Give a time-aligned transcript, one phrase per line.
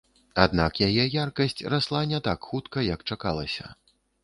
[0.43, 3.71] Аднак яе яркасць расла не так хутка, як чакалася.